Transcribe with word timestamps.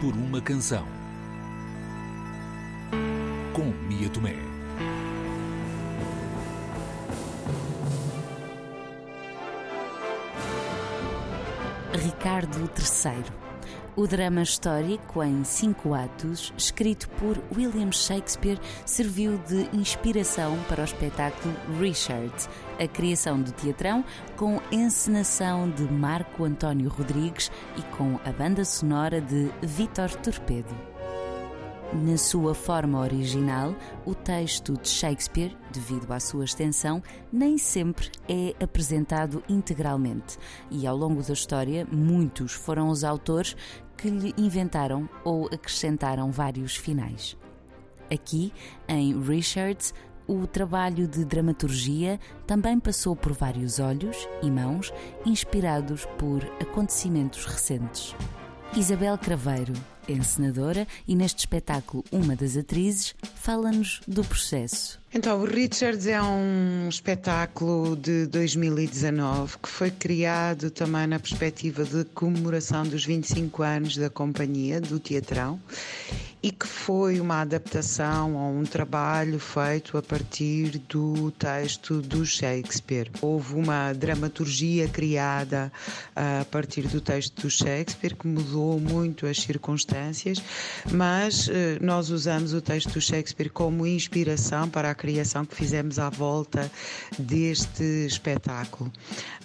por 0.00 0.14
uma 0.14 0.40
canção. 0.40 0.86
Com 3.52 3.64
Mia 3.88 4.08
Tomé. 4.08 4.36
Ricardo 11.92 12.70
III. 12.78 13.47
O 13.98 14.06
drama 14.06 14.42
histórico 14.42 15.24
em 15.24 15.42
cinco 15.42 15.92
atos, 15.92 16.54
escrito 16.56 17.08
por 17.18 17.36
William 17.52 17.90
Shakespeare, 17.90 18.60
serviu 18.86 19.38
de 19.38 19.68
inspiração 19.76 20.56
para 20.68 20.82
o 20.82 20.84
espetáculo 20.84 21.52
Richard, 21.80 22.32
a 22.78 22.86
criação 22.86 23.42
do 23.42 23.50
teatrão 23.50 24.04
com 24.36 24.62
encenação 24.70 25.68
de 25.68 25.82
Marco 25.82 26.44
António 26.44 26.88
Rodrigues 26.88 27.50
e 27.76 27.82
com 27.96 28.20
a 28.24 28.30
banda 28.30 28.64
sonora 28.64 29.20
de 29.20 29.50
Vítor 29.62 30.14
Torpedo. 30.14 30.87
Na 31.90 32.18
sua 32.18 32.54
forma 32.54 33.00
original, 33.00 33.74
o 34.04 34.14
texto 34.14 34.74
de 34.74 34.88
Shakespeare, 34.88 35.56
devido 35.72 36.12
à 36.12 36.20
sua 36.20 36.44
extensão, 36.44 37.02
nem 37.32 37.56
sempre 37.56 38.10
é 38.28 38.54
apresentado 38.62 39.42
integralmente, 39.48 40.36
e 40.70 40.86
ao 40.86 40.94
longo 40.94 41.22
da 41.22 41.32
história, 41.32 41.86
muitos 41.90 42.52
foram 42.52 42.88
os 42.88 43.04
autores 43.04 43.56
que 43.96 44.10
lhe 44.10 44.34
inventaram 44.36 45.08
ou 45.24 45.46
acrescentaram 45.46 46.30
vários 46.30 46.76
finais. 46.76 47.38
Aqui, 48.12 48.52
em 48.86 49.18
Richards, 49.22 49.94
o 50.26 50.46
trabalho 50.46 51.08
de 51.08 51.24
dramaturgia 51.24 52.20
também 52.46 52.78
passou 52.78 53.16
por 53.16 53.32
vários 53.32 53.78
olhos 53.78 54.28
e 54.42 54.50
mãos 54.50 54.92
inspirados 55.24 56.04
por 56.18 56.44
acontecimentos 56.60 57.46
recentes. 57.46 58.14
Isabel 58.76 59.16
Craveiro, 59.18 59.72
encenadora 60.08 60.86
e 61.06 61.16
neste 61.16 61.40
espetáculo 61.40 62.04
uma 62.12 62.36
das 62.36 62.56
atrizes, 62.56 63.14
fala-nos 63.34 64.00
do 64.06 64.22
processo. 64.22 65.00
Então, 65.12 65.40
o 65.40 65.44
Richards 65.44 66.06
é 66.06 66.20
um 66.22 66.86
espetáculo 66.88 67.96
de 67.96 68.26
2019 68.26 69.56
que 69.62 69.68
foi 69.68 69.90
criado 69.90 70.70
também 70.70 71.06
na 71.06 71.18
perspectiva 71.18 71.82
de 71.82 72.04
comemoração 72.04 72.84
dos 72.84 73.04
25 73.04 73.62
anos 73.62 73.96
da 73.96 74.10
companhia, 74.10 74.80
do 74.80 75.00
Teatrão, 75.00 75.58
e 76.48 76.50
que 76.50 76.66
foi 76.66 77.20
uma 77.20 77.42
adaptação 77.42 78.34
ou 78.34 78.58
um 78.58 78.64
trabalho 78.64 79.38
feito 79.38 79.98
a 79.98 80.02
partir 80.02 80.78
do 80.88 81.30
texto 81.32 82.00
do 82.00 82.24
Shakespeare. 82.24 83.10
Houve 83.20 83.54
uma 83.54 83.92
dramaturgia 83.92 84.88
criada 84.88 85.70
a 86.16 86.46
partir 86.46 86.88
do 86.88 87.02
texto 87.02 87.42
do 87.42 87.50
Shakespeare 87.50 88.16
que 88.16 88.26
mudou 88.26 88.80
muito 88.80 89.26
as 89.26 89.36
circunstâncias, 89.36 90.42
mas 90.90 91.50
eh, 91.50 91.76
nós 91.82 92.08
usamos 92.08 92.54
o 92.54 92.62
texto 92.62 92.92
do 92.94 93.00
Shakespeare 93.00 93.50
como 93.50 93.86
inspiração 93.86 94.70
para 94.70 94.90
a 94.90 94.94
criação 94.94 95.44
que 95.44 95.54
fizemos 95.54 95.98
à 95.98 96.08
volta 96.08 96.70
deste 97.18 97.84
espetáculo. 98.06 98.90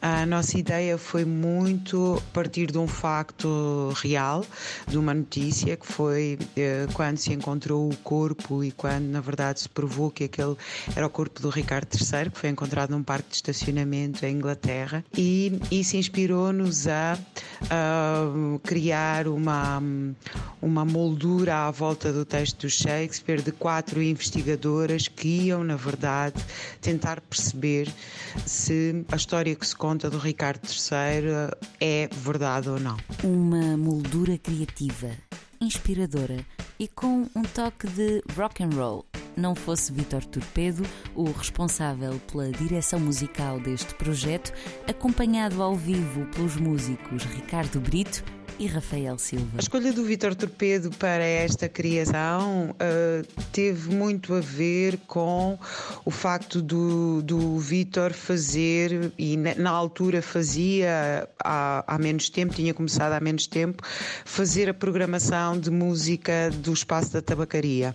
A 0.00 0.24
nossa 0.24 0.56
ideia 0.56 0.96
foi 0.96 1.24
muito 1.24 2.22
partir 2.32 2.70
de 2.70 2.78
um 2.78 2.86
facto 2.86 3.92
real, 3.96 4.44
de 4.86 4.98
uma 4.98 5.14
notícia 5.14 5.76
que 5.76 5.86
foi 5.86 6.38
eh, 6.56 6.86
quando 6.92 7.18
se 7.18 7.32
encontrou 7.32 7.88
o 7.88 7.96
corpo 7.96 8.62
e 8.62 8.70
quando 8.70 9.04
na 9.04 9.20
verdade 9.20 9.60
se 9.60 9.68
provou 9.68 10.10
que 10.10 10.24
aquele 10.24 10.56
era 10.94 11.06
o 11.06 11.10
corpo 11.10 11.40
do 11.40 11.48
Ricardo 11.48 11.88
III, 11.94 12.30
que 12.30 12.38
foi 12.38 12.50
encontrado 12.50 12.90
num 12.90 13.02
parque 13.02 13.30
de 13.30 13.36
estacionamento 13.36 14.24
em 14.24 14.36
Inglaterra, 14.36 15.04
e 15.16 15.60
isso 15.70 15.96
inspirou-nos 15.96 16.86
a, 16.86 17.18
a 17.70 18.58
criar 18.62 19.28
uma, 19.28 19.82
uma 20.60 20.84
moldura 20.84 21.66
à 21.66 21.70
volta 21.70 22.12
do 22.12 22.24
texto 22.24 22.62
do 22.62 22.70
Shakespeare 22.70 23.42
de 23.42 23.52
quatro 23.52 24.02
investigadoras 24.02 25.08
que 25.08 25.46
iam, 25.46 25.64
na 25.64 25.76
verdade, 25.76 26.42
tentar 26.80 27.20
perceber 27.20 27.92
se 28.46 29.04
a 29.10 29.16
história 29.16 29.54
que 29.54 29.66
se 29.66 29.76
conta 29.76 30.10
do 30.10 30.18
Ricardo 30.18 30.66
III 30.66 31.56
é 31.80 32.08
verdade 32.12 32.68
ou 32.68 32.78
não. 32.78 32.96
Uma 33.22 33.76
moldura 33.76 34.38
criativa, 34.38 35.10
inspiradora 35.60 36.44
e 36.82 36.88
com 36.88 37.28
um 37.36 37.42
toque 37.42 37.86
de 37.86 38.20
rock 38.36 38.60
and 38.60 38.70
roll. 38.70 39.06
Não 39.36 39.54
fosse 39.54 39.92
Vitor 39.92 40.24
Torpedo 40.24 40.82
o 41.14 41.30
responsável 41.30 42.20
pela 42.26 42.50
direção 42.50 42.98
musical 42.98 43.60
deste 43.60 43.94
projeto, 43.94 44.52
acompanhado 44.88 45.62
ao 45.62 45.76
vivo 45.76 46.26
pelos 46.34 46.56
músicos 46.56 47.22
Ricardo 47.22 47.80
Brito 47.80 48.24
e 48.58 48.66
Rafael 48.66 49.18
Silva. 49.18 49.46
A 49.56 49.60
escolha 49.60 49.92
do 49.92 50.04
Vitor 50.04 50.34
Torpedo 50.34 50.90
para 50.96 51.24
esta 51.24 51.68
criação 51.68 52.70
uh, 52.70 53.26
teve 53.52 53.94
muito 53.94 54.34
a 54.34 54.40
ver 54.40 54.98
com 55.06 55.58
o 56.04 56.10
facto 56.10 56.60
do, 56.60 57.22
do 57.22 57.58
Vitor 57.58 58.12
fazer, 58.12 59.12
e 59.18 59.36
na, 59.36 59.54
na 59.54 59.70
altura 59.70 60.22
fazia 60.22 61.28
há, 61.42 61.84
há, 61.86 61.98
menos 61.98 62.28
tempo, 62.28 62.54
tinha 62.54 62.74
começado 62.74 63.12
há 63.12 63.20
menos 63.20 63.46
tempo, 63.46 63.82
fazer 64.24 64.68
a 64.68 64.74
programação 64.74 65.58
de 65.58 65.70
música 65.70 66.50
do 66.50 66.72
Espaço 66.72 67.12
da 67.12 67.22
Tabacaria. 67.22 67.94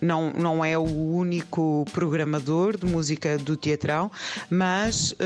Não, 0.00 0.32
não 0.32 0.64
é 0.64 0.76
o 0.76 0.82
único 0.82 1.84
programador 1.92 2.76
de 2.76 2.86
música 2.86 3.38
do 3.38 3.56
Teatrão, 3.56 4.10
mas 4.50 5.12
uh, 5.12 5.16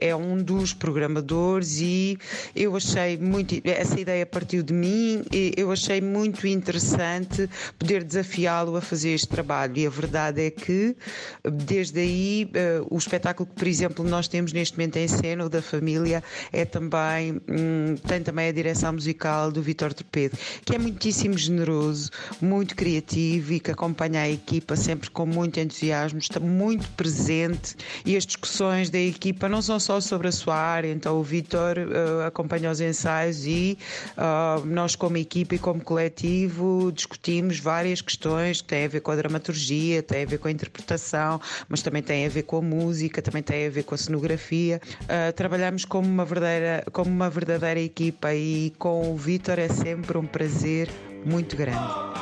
é 0.00 0.14
um 0.14 0.42
dos 0.42 0.72
programadores 0.72 1.80
e 1.80 2.18
eu 2.54 2.76
achei 2.76 3.16
muito 3.16 3.60
essa 3.72 3.98
ideia 4.00 4.24
partiu 4.26 4.62
de 4.62 4.72
mim 4.72 5.22
e 5.32 5.52
eu 5.56 5.70
achei 5.70 6.00
muito 6.00 6.46
interessante 6.46 7.48
poder 7.78 8.04
desafiá-lo 8.04 8.76
a 8.76 8.80
fazer 8.80 9.10
este 9.10 9.28
trabalho. 9.28 9.76
E 9.76 9.86
a 9.86 9.90
verdade 9.90 10.46
é 10.46 10.50
que, 10.50 10.96
desde 11.44 12.00
aí, 12.00 12.50
uh, 12.80 12.86
o 12.94 12.98
espetáculo 12.98 13.48
que, 13.48 13.54
por 13.54 13.68
exemplo, 13.68 14.04
nós 14.04 14.28
temos 14.28 14.52
neste 14.52 14.76
momento 14.76 14.96
em 14.96 15.08
cena, 15.08 15.44
o 15.44 15.48
da 15.48 15.62
família, 15.62 16.22
é 16.52 16.64
também, 16.64 17.40
um, 17.48 17.96
tem 17.96 18.22
também 18.22 18.48
a 18.48 18.52
direção 18.52 18.92
musical 18.92 19.50
do 19.50 19.62
Vitor 19.62 19.92
Torpedo, 19.94 20.36
que 20.64 20.74
é 20.74 20.78
muitíssimo 20.78 21.36
generoso, 21.36 22.10
muito 22.40 22.74
criativo 22.74 23.52
e 23.52 23.60
que 23.60 23.70
acompanha 23.70 24.22
a 24.22 24.30
equipa 24.30 24.76
sempre 24.76 25.10
com 25.10 25.26
muito 25.26 25.60
entusiasmo, 25.60 26.18
está 26.18 26.40
muito 26.40 26.88
presente 26.90 27.76
e 28.04 28.16
as 28.16 28.26
discussões 28.26 28.90
da 28.90 28.98
equipa 28.98 29.48
não 29.48 29.62
são 29.62 29.78
só 29.78 30.00
sobre 30.00 30.28
a 30.28 30.32
sua 30.32 30.56
área, 30.56 30.92
então 30.92 31.18
o 31.18 31.22
Vitor 31.22 31.76
uh, 31.78 32.26
acompanha 32.26 32.70
os 32.70 32.80
ensaios 32.80 33.44
e 33.44 33.59
uh, 33.68 34.64
nós, 34.66 34.96
como 34.96 35.16
equipa 35.16 35.54
e 35.54 35.58
como 35.58 35.80
coletivo, 35.80 36.90
discutimos 36.92 37.58
várias 37.58 38.00
questões 38.00 38.60
que 38.60 38.68
têm 38.68 38.84
a 38.84 38.88
ver 38.88 39.00
com 39.00 39.10
a 39.10 39.16
dramaturgia, 39.16 40.02
têm 40.02 40.22
a 40.22 40.26
ver 40.26 40.38
com 40.38 40.48
a 40.48 40.50
interpretação, 40.50 41.40
mas 41.68 41.82
também 41.82 42.02
têm 42.02 42.26
a 42.26 42.28
ver 42.28 42.42
com 42.42 42.58
a 42.58 42.62
música, 42.62 43.22
também 43.22 43.42
têm 43.42 43.66
a 43.66 43.70
ver 43.70 43.84
com 43.84 43.94
a 43.94 43.98
cenografia. 43.98 44.80
Uh, 45.02 45.32
trabalhamos 45.32 45.84
como 45.84 46.08
uma, 46.08 46.24
verdadeira, 46.24 46.84
como 46.92 47.10
uma 47.10 47.30
verdadeira 47.30 47.80
equipa 47.80 48.34
e 48.34 48.72
com 48.78 49.12
o 49.12 49.16
Vitor 49.16 49.58
é 49.58 49.68
sempre 49.68 50.16
um 50.18 50.26
prazer 50.26 50.88
muito 51.24 51.56
grande. 51.56 52.20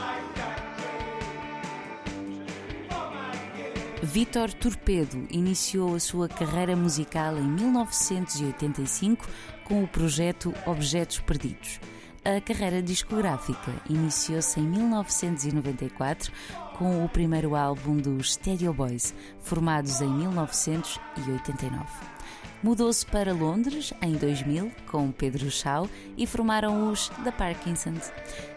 Vítor 4.03 4.53
Torpedo 4.55 5.27
iniciou 5.29 5.97
a 5.97 6.01
sua 6.01 6.29
carreira 6.29 6.77
musical 6.77 7.37
em 7.37 7.43
1985 7.43 9.27
com 9.69 9.85
o 9.85 9.89
projeto 9.89 10.53
Objetos 10.67 11.21
Perdidos. 11.21 11.79
A 12.25 12.41
carreira 12.41 12.83
discográfica 12.83 13.71
iniciou-se 13.89 14.59
em 14.59 14.65
1994 14.65 16.33
com 16.77 17.05
o 17.05 17.09
primeiro 17.09 17.55
álbum 17.55 17.97
dos 17.97 18.33
Stereo 18.33 18.73
Boys, 18.73 19.15
formados 19.41 20.01
em 20.01 20.11
1989. 20.11 21.85
Mudou-se 22.63 23.07
para 23.07 23.33
Londres 23.33 23.93
em 24.03 24.15
2000 24.15 24.73
com 24.91 25.13
Pedro 25.13 25.49
Shaw 25.51 25.89
e 26.17 26.27
formaram 26.27 26.91
os 26.91 27.09
The 27.23 27.31
Parkinsons. 27.31 28.13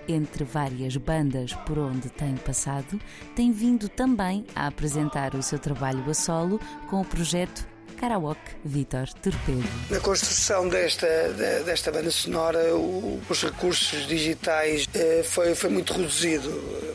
Entre 0.07 0.43
várias 0.43 0.97
bandas 0.97 1.53
por 1.53 1.77
onde 1.77 2.09
tem 2.09 2.35
passado, 2.35 2.99
tem 3.35 3.51
vindo 3.51 3.87
também 3.87 4.45
a 4.55 4.65
apresentar 4.67 5.35
o 5.35 5.43
seu 5.43 5.59
trabalho 5.59 6.03
a 6.09 6.13
solo 6.13 6.59
com 6.89 7.01
o 7.01 7.05
projeto 7.05 7.67
Karaoke 8.01 8.55
Vitor 8.65 9.07
Torpedo. 9.21 9.69
Na 9.91 9.99
construção 9.99 10.67
desta, 10.67 11.07
desta 11.63 11.91
banda 11.91 12.09
sonora, 12.09 12.75
os 12.75 13.43
recursos 13.43 14.07
digitais 14.07 14.87
eh, 14.95 15.21
foi, 15.23 15.53
foi 15.53 15.69
muito 15.69 15.93
reduzido, 15.93 16.49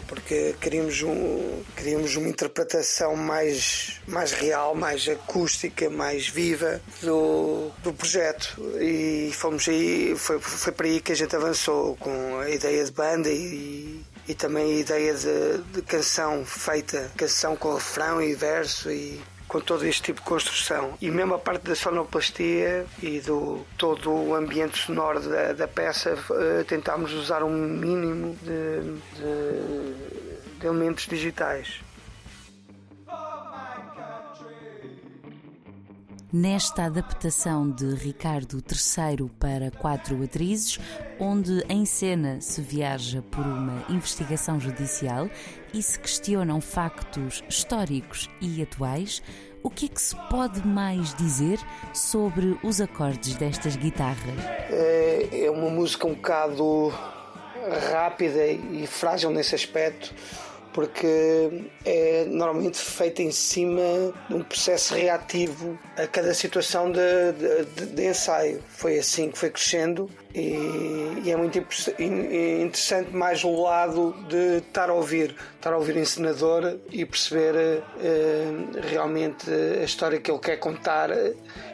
porque 0.08 0.56
queríamos, 0.61 1.00
um, 1.03 1.62
queríamos 1.76 2.17
uma 2.17 2.29
interpretação 2.29 3.14
mais, 3.14 4.00
mais 4.08 4.32
real, 4.32 4.75
mais 4.75 5.08
acústica, 5.08 5.88
mais 5.88 6.26
viva 6.26 6.81
do, 7.00 7.70
do 7.85 7.93
projeto. 7.93 8.61
E 8.81 9.31
fomos 9.32 9.69
aí, 9.69 10.12
foi, 10.17 10.41
foi 10.41 10.73
para 10.73 10.88
aí 10.88 11.00
que 11.00 11.12
a 11.12 11.17
gente 11.17 11.37
avançou 11.37 11.97
com 11.99 12.41
a 12.41 12.50
ideia 12.50 12.85
de 12.85 12.91
banda 12.91 13.29
e, 13.31 14.00
e 14.26 14.35
também 14.35 14.75
a 14.75 14.81
ideia 14.81 15.14
de, 15.14 15.58
de 15.73 15.82
canção 15.82 16.44
feita, 16.44 17.12
canção 17.17 17.55
com 17.55 17.73
refrão 17.75 18.20
e 18.20 18.35
verso 18.35 18.91
e 18.91 19.20
com 19.56 19.61
todo 19.61 19.87
este 19.87 20.03
tipo 20.03 20.20
de 20.20 20.26
construção. 20.26 20.94
E 21.00 21.11
mesmo 21.11 21.35
a 21.35 21.38
parte 21.38 21.62
da 21.62 21.75
sonoplastia 21.75 22.85
e 23.03 23.20
do 23.20 23.64
todo 23.79 24.11
o 24.11 24.35
ambiente 24.35 24.79
sonoro 24.79 25.20
da, 25.20 25.53
da 25.55 25.69
peça, 25.69 26.14
uh, 26.14 26.64
tentámos 26.64 27.12
usar 27.14 27.43
um 27.43 27.50
mínimo 27.50 28.37
de, 28.43 28.81
de, 29.17 30.58
de 30.61 30.67
elementos 30.67 31.06
digitais. 31.06 31.81
Nesta 36.36 36.84
adaptação 36.84 37.70
de 37.70 37.94
Ricardo 37.94 38.58
III 38.58 39.30
para 39.40 39.70
quatro 39.70 40.22
atrizes, 40.22 40.78
onde 41.18 41.64
em 41.66 41.86
cena 41.86 42.42
se 42.42 42.60
viaja 42.60 43.22
por 43.22 43.40
uma 43.40 43.82
investigação 43.88 44.60
judicial 44.60 45.30
e 45.72 45.82
se 45.82 45.98
questionam 45.98 46.60
factos 46.60 47.42
históricos 47.48 48.28
e 48.38 48.60
atuais, 48.60 49.22
o 49.62 49.70
que 49.70 49.86
é 49.86 49.88
que 49.88 50.00
se 50.00 50.14
pode 50.28 50.66
mais 50.66 51.14
dizer 51.14 51.58
sobre 51.94 52.58
os 52.62 52.82
acordes 52.82 53.34
destas 53.36 53.74
guitarras? 53.74 54.38
É, 54.68 55.46
é 55.46 55.50
uma 55.50 55.70
música 55.70 56.06
um 56.06 56.14
bocado 56.14 56.92
rápida 57.90 58.46
e 58.46 58.86
frágil 58.86 59.30
nesse 59.30 59.54
aspecto 59.54 60.14
porque 60.76 61.70
é 61.87 62.26
normalmente 62.28 62.76
feita 62.76 63.23
em 63.23 63.32
cima 63.32 64.12
de 64.28 64.34
um 64.34 64.43
processo 64.43 64.94
reativo 64.94 65.78
a 65.96 66.06
cada 66.06 66.34
situação 66.34 66.93
de, 66.93 67.00
de, 67.32 67.87
de 67.87 68.06
ensaio. 68.06 68.62
Foi 68.69 68.99
assim 68.99 69.31
que 69.31 69.38
foi 69.38 69.49
crescendo 69.49 70.06
e, 70.34 71.23
e, 71.25 71.31
é 71.31 71.37
muito 71.37 71.58
interessante 71.99 73.11
mais 73.17 73.43
o 73.43 73.62
lado 73.62 74.14
de 74.28 74.58
estar 74.58 74.90
a 74.90 74.93
ouvir, 74.93 75.34
estar 75.55 75.73
a 75.73 75.78
ouvir 75.78 75.96
o 75.96 75.99
encenador 75.99 76.76
e 76.90 77.06
perceber 77.06 77.55
uh, 77.56 78.81
realmente 78.87 79.50
a 79.50 79.82
história 79.82 80.20
que 80.20 80.31
ele 80.31 80.40
quer 80.40 80.58
contar 80.58 81.08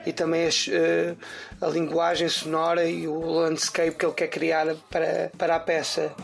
e 0.07 0.13
também 0.13 0.47
as, 0.47 0.69
uh, 0.69 1.19
a 1.61 1.67
linguagem 1.67 2.29
sonora 2.29 2.85
e 2.85 3.09
o 3.09 3.19
landscape 3.19 3.97
que 3.97 4.07
ele 4.07 4.15
quer 4.15 4.29
criar 4.29 4.77
para, 4.89 5.33
para 5.37 5.57
a 5.57 5.61
peça. 5.61 6.15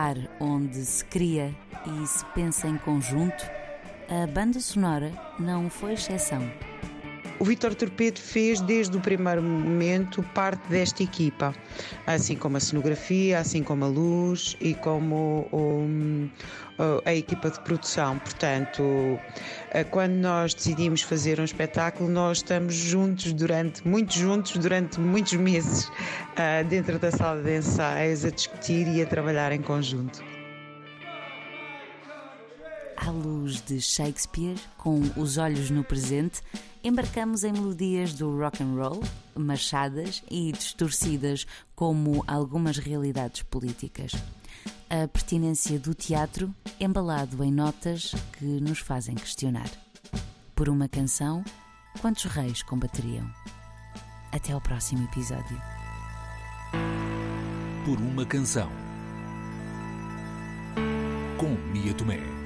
Lugar 0.00 0.16
onde 0.40 0.84
se 0.84 1.04
cria 1.04 1.54
e 1.86 2.06
se 2.06 2.24
pensa 2.26 2.66
em 2.66 2.78
conjunto, 2.78 3.44
a 4.08 4.26
banda 4.26 4.58
sonora 4.58 5.12
não 5.38 5.68
foi 5.68 5.92
exceção. 5.92 6.69
O 7.40 7.44
Vitor 7.44 7.74
Torpedo 7.74 8.20
fez 8.20 8.60
desde 8.60 8.98
o 8.98 9.00
primeiro 9.00 9.42
momento 9.42 10.22
parte 10.34 10.60
desta 10.68 11.02
equipa, 11.02 11.54
assim 12.06 12.36
como 12.36 12.58
a 12.58 12.60
cenografia, 12.60 13.38
assim 13.38 13.62
como 13.62 13.86
a 13.86 13.88
luz 13.88 14.58
e 14.60 14.74
como 14.74 15.48
o, 15.50 15.88
a 17.02 17.14
equipa 17.14 17.50
de 17.50 17.58
produção. 17.60 18.18
Portanto, 18.18 19.18
eh, 19.70 19.84
quando 19.84 20.16
nós 20.16 20.52
decidimos 20.52 21.00
fazer 21.00 21.40
um 21.40 21.44
espetáculo, 21.44 22.10
nós 22.10 22.38
estamos 22.38 22.74
juntos 22.74 23.32
durante, 23.32 23.88
muito 23.88 24.12
juntos, 24.12 24.52
durante 24.58 25.00
muitos 25.00 25.32
meses, 25.32 25.90
eh, 26.36 26.62
dentro 26.64 26.98
da 26.98 27.10
sala 27.10 27.40
de 27.40 27.56
ensaios, 27.56 28.22
a 28.22 28.30
discutir 28.30 28.86
e 28.86 29.00
a 29.00 29.06
trabalhar 29.06 29.50
em 29.50 29.62
conjunto 29.62 30.29
à 33.06 33.10
luz 33.10 33.62
de 33.62 33.80
Shakespeare, 33.80 34.58
com 34.76 35.00
os 35.16 35.38
olhos 35.38 35.70
no 35.70 35.82
presente, 35.82 36.42
embarcamos 36.84 37.44
em 37.44 37.52
melodias 37.52 38.14
do 38.14 38.38
rock 38.38 38.62
and 38.62 38.74
roll, 38.74 39.02
machadas 39.34 40.22
e 40.30 40.52
distorcidas 40.52 41.46
como 41.74 42.22
algumas 42.26 42.78
realidades 42.78 43.42
políticas. 43.42 44.12
A 44.88 45.08
pertinência 45.08 45.78
do 45.78 45.94
teatro 45.94 46.54
embalado 46.78 47.42
em 47.42 47.52
notas 47.52 48.14
que 48.38 48.44
nos 48.44 48.80
fazem 48.80 49.14
questionar. 49.14 49.70
Por 50.54 50.68
uma 50.68 50.88
canção, 50.88 51.44
quantos 52.00 52.24
reis 52.24 52.62
combateriam? 52.62 53.28
Até 54.32 54.52
ao 54.52 54.60
próximo 54.60 55.04
episódio. 55.04 55.60
Por 57.84 57.98
uma 57.98 58.26
canção. 58.26 58.70
Com 61.38 61.54
Mia 61.72 61.94
Tomé. 61.94 62.39